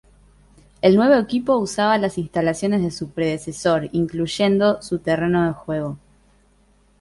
El 0.81 0.95
nuevo 0.95 1.13
equipo 1.13 1.57
usaba 1.59 1.99
las 1.99 2.17
instalaciones 2.17 2.81
de 2.81 2.89
su 2.89 3.11
predecesor, 3.11 3.87
incluyendo 3.91 4.81
su 4.81 4.97
terreno 4.97 5.45
de 5.45 5.53
juego. 5.53 5.99